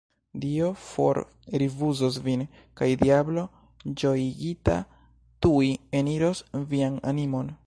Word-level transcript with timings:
Dio 0.43 0.69
forrifuzos 0.93 2.17
vin, 2.29 2.45
kaj 2.81 2.89
diablo 3.03 3.43
ĝojigita 4.05 4.81
tuj 5.45 5.73
eniros 6.03 6.47
vian 6.75 7.03
animon! 7.15 7.59